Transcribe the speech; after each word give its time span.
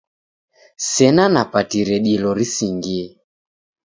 Sena 0.91 1.25
napatire 1.33 1.97
dilo 2.07 2.31
risingie. 2.39 3.05